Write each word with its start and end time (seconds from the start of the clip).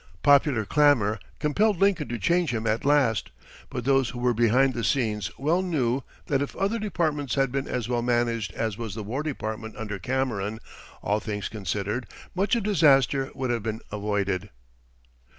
Popular 0.23 0.65
clamor 0.65 1.19
compelled 1.37 1.77
Lincoln 1.79 2.07
to 2.07 2.17
change 2.17 2.51
him 2.55 2.65
at 2.65 2.83
last, 2.83 3.29
but 3.69 3.85
those 3.85 4.09
who 4.09 4.19
were 4.19 4.33
behind 4.33 4.73
the 4.73 4.83
scenes 4.83 5.29
well 5.37 5.61
knew 5.61 6.01
that 6.25 6.41
if 6.41 6.55
other 6.55 6.79
departments 6.79 7.35
had 7.35 7.51
been 7.51 7.67
as 7.67 7.87
well 7.87 8.01
managed 8.01 8.51
as 8.53 8.79
was 8.79 8.95
the 8.95 9.03
War 9.03 9.21
Department 9.21 9.75
under 9.77 9.99
Cameron, 9.99 10.59
all 11.03 11.19
things 11.19 11.49
considered, 11.49 12.07
much 12.33 12.55
of 12.55 12.63
disaster 12.63 13.29
would 13.35 13.51
have 13.51 13.61
been 13.61 13.81
avoided. 13.91 14.49